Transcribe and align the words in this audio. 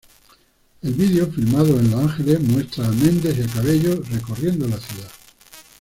El 0.81 0.95
video, 0.95 1.31
filmado 1.31 1.79
en 1.79 1.91
Los 1.91 2.01
Ángeles, 2.05 2.39
muestra 2.39 2.87
a 2.87 2.89
Mendes 2.89 3.37
y 3.37 3.47
Cabello 3.49 4.01
recorriendo 4.09 4.67
la 4.67 4.79
ciudad. 4.79 5.11